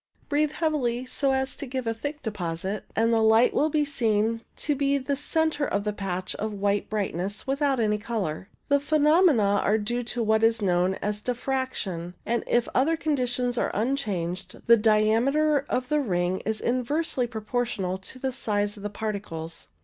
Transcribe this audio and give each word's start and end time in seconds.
Breathe 0.29 0.53
heavily 0.53 1.05
so 1.05 1.31
as 1.31 1.55
to 1.57 1.67
give 1.67 1.85
a 1.85 1.93
thick 1.93 2.23
deposit, 2.23 2.85
and 2.95 3.13
the 3.13 3.21
light 3.21 3.53
will 3.53 3.69
be 3.69 3.85
seen 3.85 4.41
to 4.55 4.73
be 4.73 4.97
the 4.97 5.15
centre 5.15 5.63
of 5.67 5.85
a 5.85 5.93
patch 5.93 6.33
of 6.37 6.53
white 6.53 6.89
brightness 6.89 7.45
without 7.45 7.79
any 7.79 7.99
colour. 7.99 8.49
The 8.67 8.79
phenomena 8.79 9.61
are 9.63 9.77
due 9.77 10.01
to 10.05 10.23
what 10.23 10.43
is 10.43 10.59
known 10.59 10.95
as 11.03 11.21
diffraction, 11.21 12.15
and 12.25 12.43
if 12.47 12.65
the 12.65 12.75
other 12.75 12.97
conditions 12.97 13.59
are 13.59 13.69
unchanged 13.75 14.65
the 14.65 14.75
diameter 14.75 15.59
of 15.69 15.89
the 15.89 15.99
ring 16.01 16.39
is 16.47 16.61
inversely 16.61 17.27
proportional 17.27 17.99
to 17.99 18.17
the 18.17 18.31
size 18.31 18.75
of 18.77 18.81
the 18.81 18.89
particles. 18.89 19.67